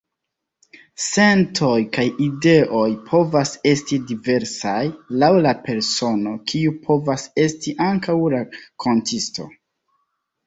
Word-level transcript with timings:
Sentoj 1.07 1.73
kaj 1.97 2.05
ideoj 2.27 2.87
povas 3.09 3.51
esti 3.71 3.99
diversaj, 4.11 4.79
laŭ 5.25 5.29
la 5.47 5.51
persono, 5.67 6.33
kiu 6.53 6.73
povas 6.87 7.27
esti 7.43 7.75
ankaŭ 7.89 8.17
rakontisto. 8.35 9.47